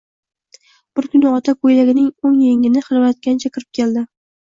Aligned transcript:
bir 0.99 1.09
kuni 1.11 1.29
ota 1.33 1.55
ko`ylagining 1.67 2.09
o`ng 2.09 2.43
engini 2.49 2.85
hilviratgancha 2.91 3.57
kirib 3.59 3.83
keldi 3.83 4.09